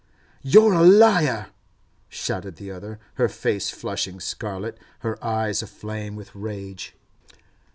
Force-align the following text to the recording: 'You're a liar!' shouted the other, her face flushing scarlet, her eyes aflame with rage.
'You're 0.41 0.73
a 0.73 0.81
liar!' 0.81 1.51
shouted 2.09 2.55
the 2.55 2.71
other, 2.71 2.97
her 3.17 3.29
face 3.29 3.69
flushing 3.69 4.19
scarlet, 4.19 4.79
her 5.01 5.23
eyes 5.23 5.61
aflame 5.61 6.15
with 6.15 6.33
rage. 6.33 6.95